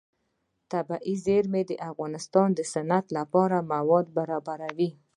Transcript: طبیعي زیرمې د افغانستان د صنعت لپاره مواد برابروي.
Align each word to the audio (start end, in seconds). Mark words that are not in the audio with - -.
طبیعي 0.71 1.15
زیرمې 1.25 1.61
د 1.69 1.71
افغانستان 1.89 2.47
د 2.53 2.59
صنعت 2.73 3.05
لپاره 3.17 3.67
مواد 3.73 4.05
برابروي. 4.17 4.89